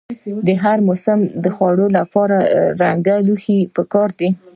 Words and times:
د 0.47 0.49
هر 0.63 0.77
موسم 0.87 1.19
د 1.43 1.45
خوړو 1.55 1.85
لپاره 1.97 2.37
رنګه 2.81 3.15
لوښي 3.27 3.59
پکار 3.75 4.09
دي. 4.19 4.29